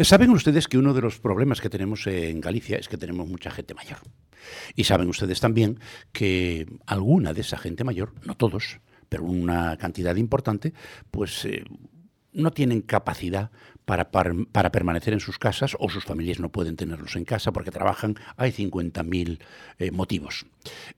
[0.00, 3.50] Saben ustedes que uno de los problemas que tenemos en Galicia es que tenemos mucha
[3.50, 3.98] gente mayor.
[4.74, 5.78] Y saben ustedes también
[6.12, 10.72] que alguna de esa gente mayor, no todos, pero una cantidad importante,
[11.10, 11.64] pues eh,
[12.32, 13.50] no tienen capacidad
[13.84, 17.70] para, para, permanecer en sus casas o sus familias no pueden tenerlos en casa porque
[17.70, 18.16] trabajan.
[18.36, 19.38] Hay 50.000
[19.78, 20.46] eh, motivos.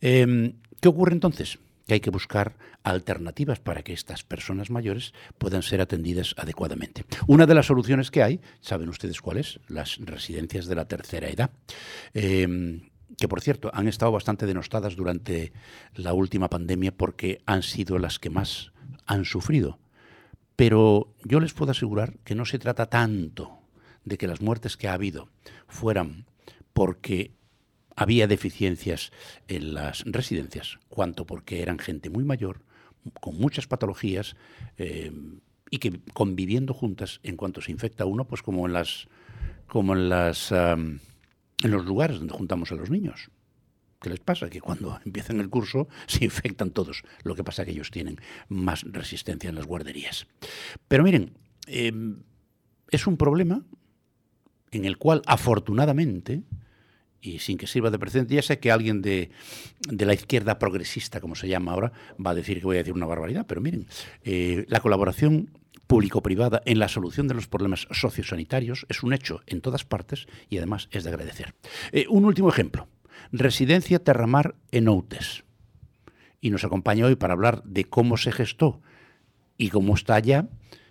[0.00, 1.58] Eh, ¿Qué ocurre entonces?
[1.86, 7.04] Que hay que buscar alternativas para que estas personas mayores puedan ser atendidas adecuadamente.
[7.26, 9.60] Una de las soluciones que hay, ¿saben ustedes cuáles?
[9.68, 11.50] Las residencias de la tercera edad.
[12.12, 15.52] Em, que por cierto han estado bastante denostadas durante
[15.94, 18.72] la última pandemia porque han sido las que más
[19.06, 19.78] han sufrido.
[20.56, 23.58] Pero yo les puedo asegurar que no se trata tanto
[24.04, 25.28] de que las muertes que ha habido
[25.68, 26.26] fueran
[26.72, 27.32] porque
[27.96, 29.10] había deficiencias
[29.48, 32.62] en las residencias, cuanto porque eran gente muy mayor,
[33.20, 34.36] con muchas patologías,
[34.78, 35.12] eh,
[35.70, 39.08] y que conviviendo juntas, en cuanto se infecta uno, pues como en las
[39.66, 41.00] como en las en
[41.62, 43.30] los lugares donde juntamos a los niños.
[44.00, 44.50] ¿Qué les pasa?
[44.50, 47.02] Que cuando empiezan el curso se infectan todos.
[47.22, 50.26] Lo que pasa es que ellos tienen más resistencia en las guarderías.
[50.88, 51.32] Pero miren,
[51.66, 52.22] em,
[52.90, 53.64] es un problema
[54.70, 56.42] en el cual afortunadamente
[57.26, 59.30] y sin que sirva de precedente, ya sé que alguien de,
[59.90, 61.92] la izquierda progresista, como se llama ahora,
[62.24, 63.86] va a decir que voy a decir una barbaridad, pero miren,
[64.24, 65.50] eh, la colaboración
[65.86, 70.58] público-privada en la solución de los problemas sociosanitarios es un hecho en todas partes y
[70.58, 71.54] además es de agradecer.
[71.92, 72.88] Eh, un último ejemplo,
[73.32, 75.44] Residencia Terramar en Outes.
[76.40, 78.80] Y nos acompaña hoy para hablar de cómo se gestó
[79.56, 80.48] y cómo está ya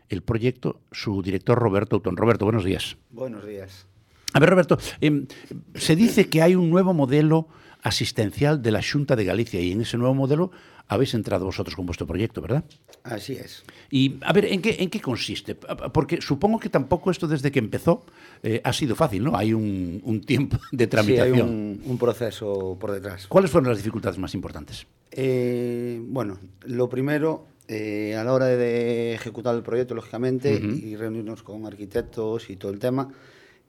[0.09, 2.17] el proyecto su director Roberto Autón.
[2.17, 2.97] Roberto, buenos días.
[3.09, 3.87] Buenos días.
[4.35, 5.27] A ver, Roberto, em,
[5.75, 7.47] se dice que hay un nuevo modelo
[7.81, 10.51] asistencial de la Junta de Galicia y en ese nuevo modelo
[10.89, 12.65] habéis entrado vosotros con vuestro proyecto, ¿verdad?
[13.03, 13.63] Así es.
[13.89, 15.55] Y a ver, ¿en qué, en qué consiste?
[15.55, 18.05] Porque supongo que tampoco esto desde que empezó
[18.43, 19.37] eh, ha sido fácil, ¿no?
[19.37, 21.35] Hay un, tiempo de tramitación.
[21.37, 23.27] Sí, hay un, proceso por detrás.
[23.27, 24.85] ¿Cuáles fueron las dificultades más importantes?
[25.11, 31.41] Eh, bueno, lo primero, eh, a la hora de ejecutar el proyecto, lógicamente, y reunirnos
[31.41, 33.13] con arquitectos y todo el tema,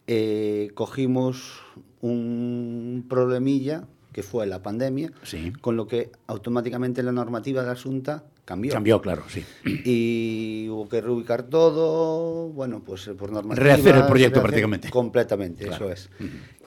[0.06, 1.60] eh, cogimos
[2.00, 5.12] un problemilla que fue la pandemia,
[5.60, 8.72] con lo que automáticamente la normativa de Asunta cambió.
[8.72, 9.44] Cambió, claro, sí.
[9.84, 13.62] Y hubo que reubicar todo, bueno, pues eh, por normativa...
[13.62, 14.88] Rehacer el proyecto prácticamente.
[14.88, 16.08] Completamente, eso es.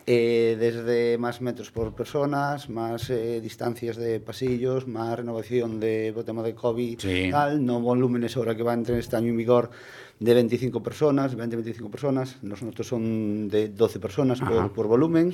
[0.06, 3.12] Eh, desde más metros por personas, más
[3.42, 7.00] distancias de pasillos, más renovación de tema de COVID,
[7.32, 9.72] tal, no volúmenes ahora que va a entrar este año en vigor
[10.20, 14.40] de 25 personas, 20-25 personas, nosotros son de 12 personas
[14.76, 15.34] por, volumen,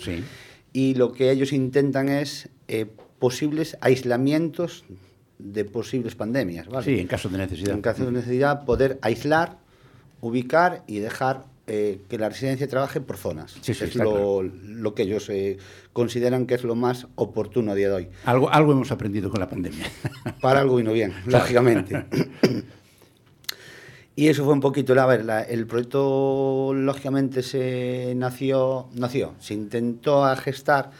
[0.73, 2.85] y lo que ellos intentan es eh,
[3.19, 4.85] posibles aislamientos
[5.39, 6.67] de posibles pandemias.
[6.67, 6.85] ¿vale?
[6.85, 7.73] Sí, en caso de necesidad.
[7.73, 9.57] En caso de necesidad, poder aislar,
[10.21, 13.55] ubicar y dejar eh, que la residencia trabaje por zonas.
[13.61, 15.57] Sí, sí, es lo, lo, que ellos eh,
[15.93, 18.07] consideran que es lo más oportuno a día de hoy.
[18.25, 19.85] Algo, algo hemos aprendido con la pandemia.
[20.41, 22.05] Para algo vino bien, lógicamente.
[24.15, 30.23] Y eso fue un poquito, a ver, el proyecto lógicamente se nació, nació, se intentó
[30.37, 30.91] gestar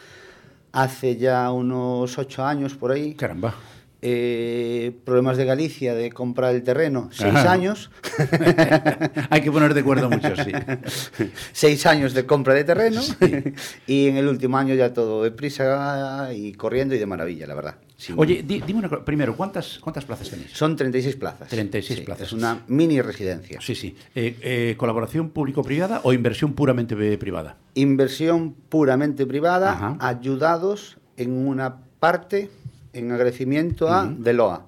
[0.72, 3.14] hace ya unos ocho años por ahí.
[3.14, 3.54] Caramba.
[4.02, 7.90] Eh, problemas de Galicia de comprar el terreno, seis años.
[9.30, 10.52] Hay que poner de acuerdo mucho, sí.
[11.52, 13.00] seis años de compra de terreno
[13.86, 17.54] y en el último año ya todo de prisa y corriendo y de maravilla, la
[17.54, 17.76] verdad.
[18.16, 20.50] Oye, dime una cosa, primero, ¿cuántas, ¿cuántas plazas tenéis?
[20.52, 21.48] Son 36 plazas.
[21.48, 22.26] 36 plazas.
[22.26, 23.58] Es una mini residencia.
[23.60, 23.96] Sí, sí.
[24.14, 27.56] Eh, eh, ¿Colaboración público-privada o inversión puramente privada?
[27.74, 32.50] Inversión puramente privada, ayudados en una parte
[32.92, 34.66] en agradecimiento a DELOA.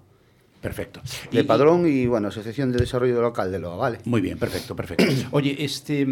[0.60, 1.00] Perfecto.
[1.30, 3.98] De Padrón y, bueno, Asociación de Desarrollo Local de Loa, ¿vale?
[4.04, 5.04] Muy bien, perfecto, perfecto.
[5.30, 6.06] Oye, este,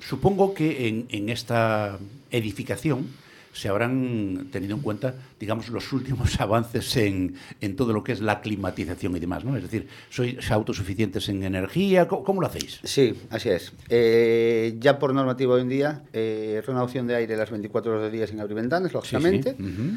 [0.00, 1.98] supongo que en, esta
[2.30, 3.08] edificación
[3.52, 8.20] se habrán tenido en cuenta, digamos, los últimos avances en, en todo lo que es
[8.20, 9.56] la climatización y demás, ¿no?
[9.56, 12.08] Es decir, ¿sois autosuficientes en energía?
[12.08, 12.80] ¿Cómo, lo hacéis?
[12.82, 13.72] Sí, así es.
[13.88, 18.16] Eh, ya por normativa hoy en día, eh, renovación de aire las 24 horas de
[18.16, 19.50] día sin abrir ventanas, lógicamente.
[19.50, 19.62] Sí, sí.
[19.62, 19.96] Uh -huh.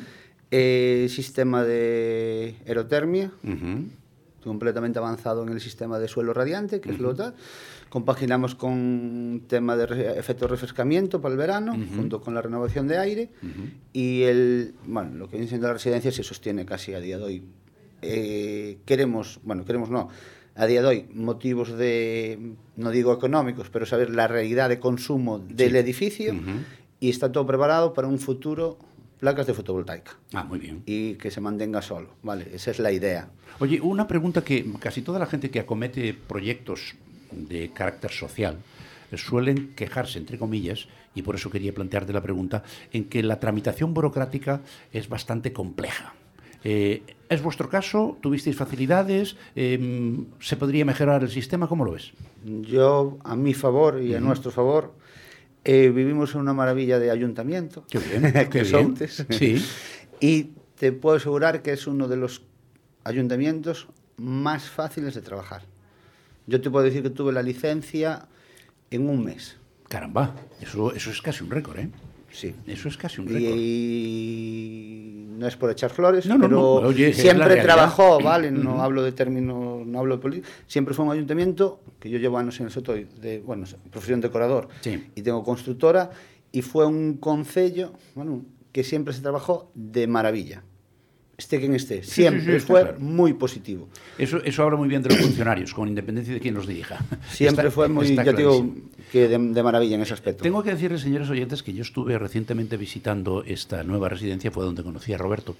[0.51, 3.31] eh, sistema de aerotermia.
[3.43, 3.85] Uh -huh
[4.45, 6.95] completamente avanzado en el sistema de suelo radiante, que uh -huh.
[6.95, 7.33] es lo tal.
[7.89, 11.95] Compaginamos con tema de re efecto refrescamiento para el verano, uh -huh.
[11.95, 13.29] junto con la renovación de aire.
[13.41, 13.69] Uh -huh.
[13.93, 17.23] Y el, bueno, lo que viene siendo la residencia se sostiene casi a día de
[17.23, 17.43] hoy.
[18.01, 20.09] Eh, queremos, bueno, queremos no,
[20.55, 25.39] a día de hoy motivos de, no digo económicos, pero saber la realidad de consumo
[25.39, 25.77] del sí.
[25.77, 26.63] edificio uh -huh.
[26.99, 28.77] y está todo preparado para un futuro
[29.19, 30.17] placas de fotovoltaica.
[30.33, 30.83] Ah, muy bien.
[30.85, 32.47] Y que se mantenga solo, ¿vale?
[32.53, 33.29] Esa es la idea.
[33.59, 36.95] Oye, una pregunta que casi toda la gente que acomete proyectos
[37.31, 38.57] de carácter social
[39.17, 43.93] suelen quejarse, entre comillas, y por eso quería plantearte la pregunta, en que la tramitación
[43.93, 44.61] burocrática
[44.91, 46.13] es bastante compleja.
[46.63, 48.17] Eh, ¿Es vuestro caso?
[48.21, 49.37] ¿Tuvisteis facilidades?
[49.55, 51.67] Eh, ¿Se podría mejorar el sistema?
[51.67, 52.11] ¿Cómo lo ves?
[52.43, 54.25] Yo, a mi favor y a uh -huh.
[54.25, 54.93] nuestro favor,
[55.63, 57.85] eh, vivimos en una maravilla de ayuntamiento.
[57.89, 58.95] Qué bien, qué bien.
[59.29, 59.63] Sí.
[60.19, 62.41] Y te puedo asegurar que es uno de los
[63.03, 63.87] ayuntamientos
[64.17, 65.63] más fáciles de trabajar.
[66.47, 68.27] Yo te puedo decir que tuve la licencia
[68.91, 69.57] en un mes.
[69.87, 71.89] Caramba, eso, eso es casi un récord, ¿eh?
[72.31, 72.53] Sí.
[72.67, 73.55] Eso es casi un récord.
[73.55, 76.65] Y no es por echar flores, no, no, pero no.
[76.87, 78.51] Oye, siempre trabajó, ¿vale?
[78.51, 78.83] No uh -huh.
[78.83, 80.49] hablo de términos, no hablo de política.
[80.67, 84.67] Siempre fue un ayuntamiento que yo llevo años en el sector de, bueno, profesión decorador
[84.81, 85.09] sí.
[85.15, 86.11] y tengo constructora
[86.51, 90.63] y fue un concello, bueno, que siempre se trabajó de maravilla
[91.37, 92.99] esté quien esté, siempre sí, sí, sí, fue claro.
[92.99, 93.89] muy positivo.
[94.17, 96.99] Eso, eso habla muy bien de los funcionarios, con independencia de quién los dirija.
[97.29, 98.73] Siempre está, fue muy, ya digo,
[99.11, 100.43] que de, de, maravilla en ese aspecto.
[100.43, 104.83] Tengo que decirles, señores oyentes, que yo estuve recientemente visitando esta nueva residencia, fue donde
[104.83, 105.55] conocí a Roberto,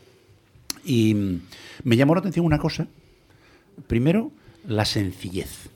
[0.86, 1.42] y
[1.84, 2.88] me llamó la atención una cosa.
[3.88, 4.32] Primero,
[4.68, 5.70] la sencillez,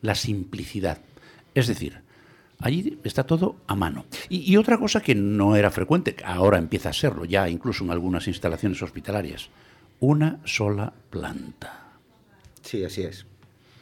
[0.00, 0.98] la simplicidad.
[1.54, 2.05] Es decir,
[2.58, 4.06] Allí está todo a mano.
[4.28, 7.90] Y, y, otra cosa que no era frecuente, ahora empieza a serlo, ya incluso en
[7.90, 9.50] algunas instalaciones hospitalarias,
[10.00, 11.98] una sola planta.
[12.62, 13.26] Sí, así es.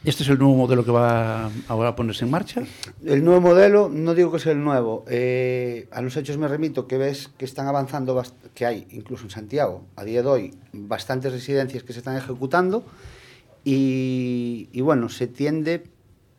[0.04, 2.62] ¿Este es el nuevo modelo que va ahora a ponerse en marcha?
[3.02, 5.06] El nuevo modelo, no digo que sea el nuevo.
[5.08, 8.22] Eh, a los hechos me remito que ves que están avanzando,
[8.54, 12.84] que hay incluso en Santiago, a día de hoy, bastantes residencias que se están ejecutando
[13.64, 15.84] y, y bueno, se tiende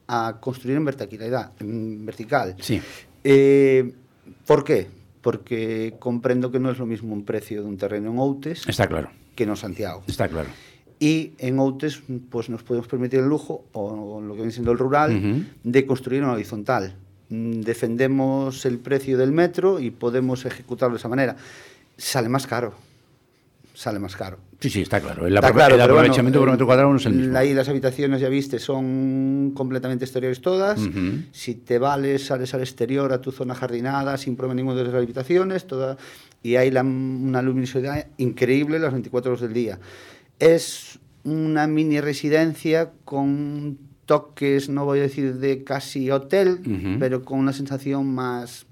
[0.08, 2.56] a construir en verticalidad, en vertical.
[2.60, 2.82] Sí.
[3.24, 3.94] Eh,
[4.46, 4.88] ¿Por qué?
[5.22, 8.88] Porque comprendo que no es lo mismo un precio de un terreno en Outes Está
[8.88, 9.10] claro.
[9.36, 10.04] que en Santiago.
[10.08, 10.50] Está claro.
[11.00, 14.78] Y en Outes pues nos podemos permitir el lujo, o lo que viene siendo el
[14.78, 15.46] rural, uh -huh.
[15.64, 16.96] de construir en horizontal.
[17.30, 21.36] Defendemos el precio del metro y podemos ejecutarlo de esa manera.
[21.98, 22.74] Sale más caro
[23.76, 24.40] sale más caro.
[24.60, 25.28] Sí, sí, está claro.
[25.28, 27.38] El, está claro, el aprovechamiento bueno, por metro cuadrado no es el mismo.
[27.38, 30.80] Ahí las habitaciones, ya viste, son completamente exteriores todas.
[30.80, 31.26] Uh -huh.
[31.32, 34.94] Si te vales, sales al exterior, a tu zona jardinada, sin problema ninguno de las
[34.96, 35.98] habitaciones, toda,
[36.42, 39.80] y hay la, una luminosidad increíble las 24 horas del día.
[40.40, 47.00] Es una mini residencia con toques, no voy a decir de casi hotel, uh -huh.
[47.00, 48.65] pero con una sensación más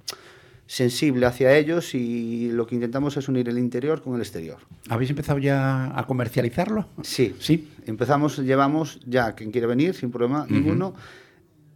[0.73, 4.57] sensible hacia ellos y lo que intentamos es unir el interior con el exterior.
[4.89, 6.87] ¿Habéis empezado ya a comercializarlo?
[7.03, 7.35] Sí.
[7.39, 7.69] Sí.
[7.85, 10.51] Empezamos, llevamos ya, quien quiera venir, sin problema uh -huh.
[10.51, 10.95] ninguno,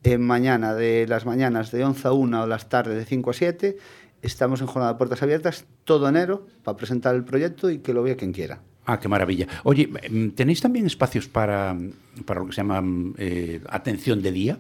[0.02, 3.34] en mañana, de las mañanas de 11 a 1 o las tardes de 5 a
[3.34, 3.78] 7,
[4.24, 8.02] estamos en jornada de puertas abiertas todo enero para presentar el proyecto y que lo
[8.02, 8.62] vea quien quiera.
[8.88, 9.48] Ah, qué maravilla.
[9.64, 9.90] Oye,
[10.34, 11.78] ¿tenéis también espacios para,
[12.26, 12.82] para lo que se llama
[13.18, 14.60] eh, atención de día?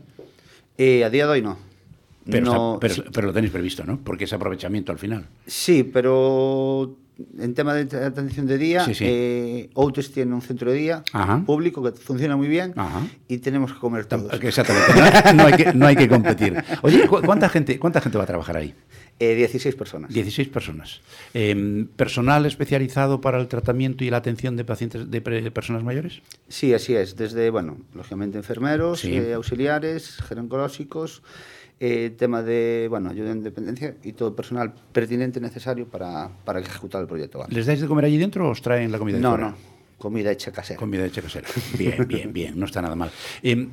[0.77, 1.57] Eh, a día de hoy no.
[2.29, 3.03] Pero, no, está, pero, sí.
[3.13, 3.99] pero, lo tenéis previsto, ¿no?
[4.03, 5.27] Porque es aprovechamiento al final.
[5.45, 6.97] Sí, pero
[7.39, 9.05] en tema de atención de día, sí, sí.
[9.07, 11.43] Eh, Outes tiene un centro de día Ajá.
[11.45, 13.07] público que funciona muy bien Ajá.
[13.27, 14.31] y tenemos que comer todos.
[14.41, 16.63] Exactamente, no, hay que, no hay que competir.
[16.83, 18.75] Oye, ¿cuánta gente, ¿cuánta gente va a trabajar ahí?
[19.19, 20.13] Eh, 16 personas.
[20.13, 21.01] 16 personas.
[21.33, 26.21] Eh, ¿Personal especializado para el tratamiento y la atención de pacientes de personas mayores?
[26.49, 27.15] Sí, así es.
[27.15, 29.15] Desde, bueno, lógicamente enfermeros, sí.
[29.15, 31.23] eh, auxiliares, geroncológicos,
[31.79, 36.59] eh, tema de bueno, ayuda en dependencia y todo el personal pertinente necesario para, para
[36.59, 37.45] ejecutar el proyecto.
[37.49, 39.49] ¿Les dais de comer allí dentro o os traen la comida No, fuera?
[39.51, 39.55] no,
[39.97, 40.79] comida hecha casera.
[40.79, 41.47] Comida hecha casera.
[41.77, 43.11] Bien, bien, bien, no está nada mal.
[43.43, 43.67] Eh,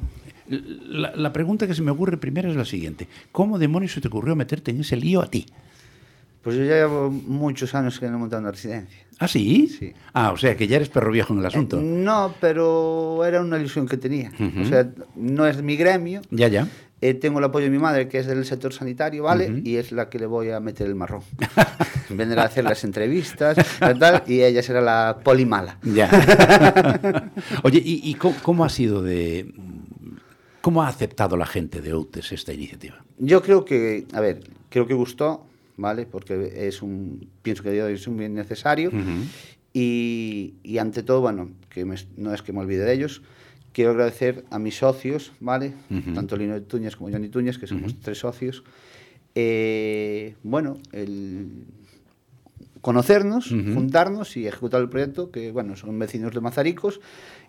[0.49, 3.09] la, la, pregunta que se me ocurre primero es la siguiente.
[3.33, 5.47] ¿Cómo demonios se te ocurrió meterte en ese lío a ti?
[6.43, 8.99] Pues yo ya llevo muchos años que no he montado una residencia.
[9.19, 9.67] ¿Ah, sí?
[9.69, 9.95] Sí.
[10.13, 11.79] Ah, o sea, que ya eres perro viejo en el asunto.
[11.81, 14.31] Eh, no, pero era una ilusión que tenía.
[14.39, 14.63] Uh -huh.
[14.63, 16.21] O sea, no es mi gremio.
[16.31, 16.69] Ya, ya.
[17.05, 19.61] Eh, tengo el apoyo de mi madre, que es del sector sanitario, ¿vale?
[19.63, 21.21] Y es la que le voy a meter el marrón.
[22.09, 25.79] Vendrá a hacer las entrevistas y tal, y ella será la polimala.
[25.83, 26.09] Ya.
[27.63, 29.53] Oye, ¿y, cómo, ha sido de...
[30.63, 33.05] ¿Cómo ha aceptado la gente de Outes esta iniciativa?
[33.19, 35.45] Yo creo que, a ver, creo que gustó,
[35.77, 36.07] ¿vale?
[36.07, 38.91] Porque es un, pienso que es un bien necesario.
[39.75, 41.85] y, y, ante todo, bueno, que
[42.17, 43.21] no es que me olvide de ellos,
[43.75, 45.73] Quiero agradecer a mis socios, ¿vale?
[46.15, 48.63] Tanto Lino Tuñas como Johnny Tuñas, que somos tres socios.
[49.35, 51.67] Eh, bueno, el
[52.81, 57.01] conocernos, juntarnos y ejecutar el proyecto, que bueno, son vecinos de Mazaricos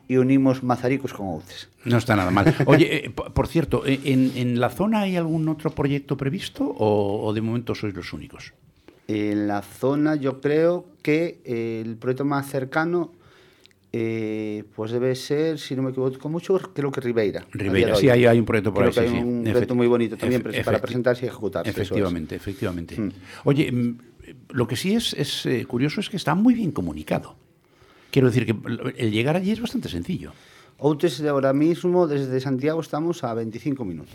[0.08, 1.70] y unimos Mazaricos con Outes.
[1.84, 2.56] No está nada mal.
[2.66, 7.42] Oye, eh, por cierto, eh, ¿en, la zona hay algún otro proyecto previsto o, de
[7.42, 8.54] momento sois los únicos?
[9.08, 13.12] En la zona yo creo que el proyecto más cercano
[13.98, 17.46] eh, pues debe ser, si no me equivoco mucho, creo que Ribeira.
[17.54, 19.10] Ribeira, sí, hay, hay, un proyecto por creo ahí.
[19.10, 21.70] Que hay un proyecto muy bonito también para presentarse y ejecutarse.
[21.70, 23.00] Efectivamente, efectivamente.
[23.00, 23.12] Mm.
[23.46, 23.98] Oye, mm,
[24.50, 27.38] lo que sí es, es eh, curioso es que está muy bien comunicado.
[28.12, 28.56] Quiero decir que
[28.98, 30.34] el llegar allí es bastante sencillo.
[30.78, 34.14] Outes de ahora mismo, desde Santiago estamos a 25 minutos.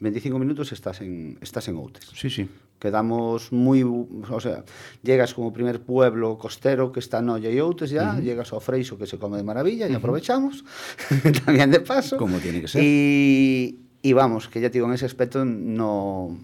[0.00, 2.10] 25 minutos estás en, estás en Outes.
[2.12, 2.48] Sí, sí.
[2.78, 4.64] Quedamos muy, o sea,
[5.02, 8.98] llegas como primer pueblo costero que está en Noya y Outes ya, llegas a Freixo
[8.98, 10.64] que se come de maravilla y aprovechamos,
[11.46, 12.18] también de paso.
[12.18, 12.82] Como tiene que ser.
[12.84, 16.36] Y, y, vamos, que ya te digo, en ese aspecto no,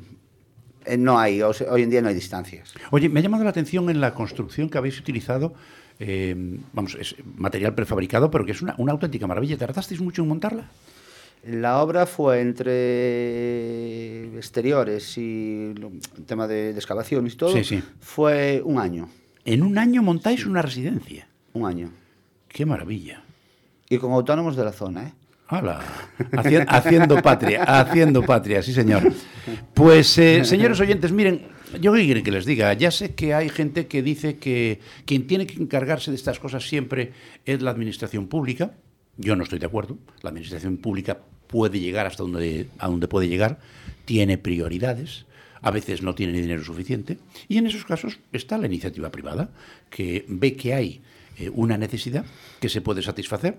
[0.86, 2.72] eh, no hay, hoy en día no hay distancias.
[2.90, 5.52] Oye, me ha llamado la atención en la construcción que habéis utilizado,
[5.98, 6.34] eh,
[6.72, 9.58] vamos, es material prefabricado, pero que es una, una auténtica maravilla.
[9.58, 10.70] ¿Tardasteis mucho en montarla?
[11.44, 13.16] La obra fue entre
[14.36, 17.54] exteriores y el tema de, excavaciones y todo,
[18.00, 19.08] fue un año.
[19.44, 21.26] ¿En un año montáis una residencia?
[21.54, 21.90] Un año.
[22.46, 23.22] Qué maravilla.
[23.88, 25.12] Y con autónomos de la zona, ¿eh?
[25.48, 25.80] Hola.
[26.68, 29.12] haciendo patria, haciendo patria, sí señor.
[29.74, 31.48] Pues, eh, señores oyentes, miren,
[31.80, 32.72] yo qué quieren que les diga.
[32.74, 36.68] Ya sé que hay gente que dice que quien tiene que encargarse de estas cosas
[36.68, 37.12] siempre
[37.44, 38.72] es la administración pública.
[39.20, 39.98] Yo no estoy de acuerdo.
[40.22, 42.68] La administración pública puede llegar hasta donde,
[43.08, 43.58] puede llegar,
[44.06, 45.26] tiene prioridades,
[45.60, 49.50] a veces no tiene dinero suficiente, y en esos casos está la iniciativa privada,
[49.90, 51.02] que ve que hay
[51.36, 52.24] eh, una necesidad
[52.60, 53.58] que se puede satisfacer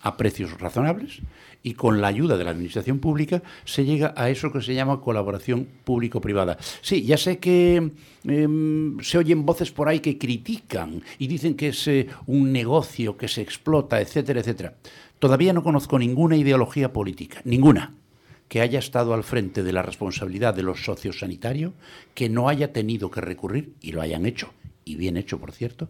[0.00, 1.20] a precios razonables
[1.62, 5.00] y con la ayuda de la administración pública se llega a eso que se llama
[5.00, 6.56] colaboración público-privada.
[6.80, 7.90] Sí, ya sé que
[8.24, 13.16] em, se oyen voces por ahí que critican y dicen que es eh, un negocio
[13.16, 14.74] que se explota, etcétera, etcétera.
[15.18, 17.94] Todavía no conozco ninguna ideología política, ninguna,
[18.48, 21.72] que haya estado al frente de la responsabilidad de los socios sanitarios,
[22.14, 24.52] que no haya tenido que recurrir, y lo hayan hecho,
[24.84, 25.88] y bien hecho, por cierto,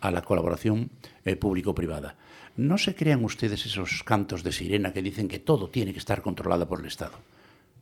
[0.00, 0.90] a la colaboración
[1.24, 2.16] eh, público-privada.
[2.56, 6.22] No se crean ustedes esos cantos de sirena que dicen que todo tiene que estar
[6.22, 7.18] controlado por el Estado.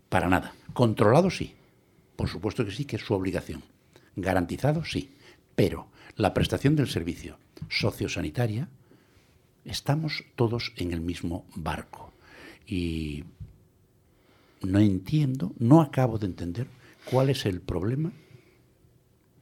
[0.09, 0.53] Para nada.
[0.73, 1.55] Controlado sí.
[2.17, 3.63] Por supuesto que sí, que es su obligación.
[4.17, 5.11] Garantizado sí.
[5.55, 7.39] Pero la prestación del servicio
[7.69, 8.69] sociosanitaria,
[9.65, 12.13] estamos todos en el mismo barco.
[12.67, 13.25] Y
[14.63, 16.67] no entiendo, no acabo de entender
[17.11, 18.13] cuál es el problema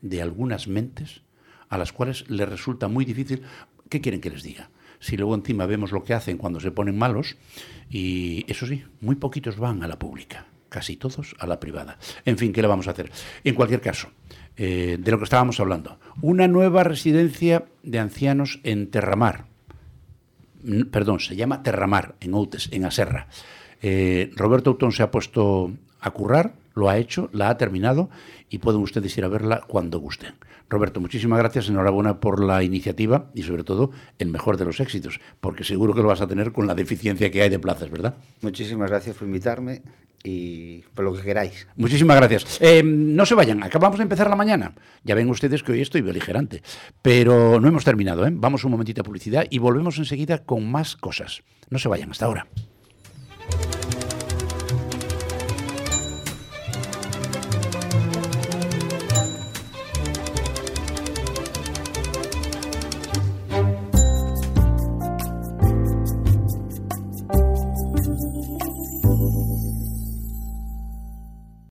[0.02, 1.22] de algunas mentes
[1.68, 3.42] a las cuales les resulta muy difícil.
[3.88, 4.70] ¿Qué quieren que les diga?
[5.02, 7.36] Si luego encima vemos lo que hacen cuando se ponen malos,
[7.90, 11.98] y eso sí, muy poquitos van a la pública, casi todos a la privada.
[12.24, 13.10] En fin, ¿qué le vamos a hacer?
[13.42, 14.08] En cualquier caso,
[14.56, 19.46] eh, de lo que estábamos hablando, una nueva residencia de ancianos en Terramar,
[20.92, 23.26] perdón, se llama Terramar, en Outes, en Aserra.
[23.82, 28.10] Eh, Roberto Autón se ha puesto a currar, lo ha hecho, la ha terminado
[28.48, 30.34] y pueden ustedes ir a verla cuando gusten.
[30.68, 35.20] Roberto, muchísimas gracias, enhorabuena por la iniciativa y sobre todo el mejor de los éxitos,
[35.40, 38.14] porque seguro que lo vas a tener con la deficiencia que hay de plazas, ¿verdad?
[38.40, 39.82] Muchísimas gracias por invitarme
[40.24, 41.66] y por lo que queráis.
[41.76, 42.58] Muchísimas gracias.
[42.60, 44.72] Eh, no se vayan, acabamos de empezar la mañana.
[45.04, 46.62] Ya ven ustedes que hoy estoy beligerante,
[47.02, 48.26] pero no hemos terminado.
[48.26, 48.30] ¿eh?
[48.32, 51.42] Vamos un momentito a publicidad y volvemos enseguida con más cosas.
[51.70, 52.46] No se vayan, hasta ahora.